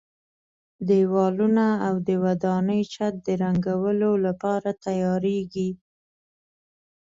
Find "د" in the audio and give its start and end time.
2.07-2.09, 3.25-3.27